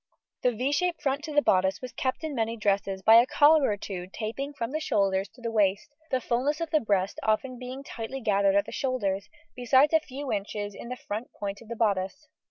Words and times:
The 0.41 0.51
=V= 0.51 0.71
shaped 0.71 0.99
front 1.03 1.23
to 1.25 1.31
the 1.31 1.43
bodice 1.43 1.79
was 1.79 1.91
kept 1.91 2.23
in 2.23 2.33
many 2.33 2.57
dresses 2.57 3.03
by 3.03 3.17
a 3.21 3.27
collar 3.27 3.69
or 3.69 3.77
two 3.77 4.07
tapering 4.07 4.51
from 4.51 4.71
the 4.71 4.79
shoulders 4.79 5.29
to 5.35 5.41
the 5.41 5.51
waist, 5.51 5.93
the 6.09 6.19
fullness 6.19 6.59
of 6.59 6.71
the 6.71 6.79
breast 6.79 7.19
often 7.21 7.59
being 7.59 7.83
tightly 7.83 8.19
gathered 8.19 8.55
at 8.55 8.65
the 8.65 8.71
shoulders, 8.71 9.29
besides 9.55 9.93
a 9.93 9.99
few 9.99 10.31
inches 10.31 10.73
in 10.73 10.89
the 10.89 10.95
front 10.97 11.31
point 11.33 11.61
of 11.61 11.67
the 11.67 11.75
bodice. 11.75 12.27